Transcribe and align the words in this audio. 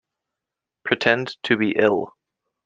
Pretend 0.83 1.37
to 1.43 1.57
be 1.57 1.75
ill. 1.77 2.15